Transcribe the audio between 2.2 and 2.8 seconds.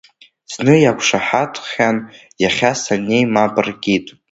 иахьа